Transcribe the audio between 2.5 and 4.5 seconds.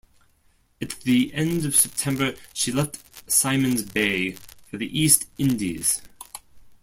she left Simon's Bay